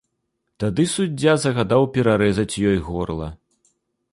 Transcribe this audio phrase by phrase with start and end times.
[0.61, 3.29] Тады суддзя загадаў перарэзаць ёй горла.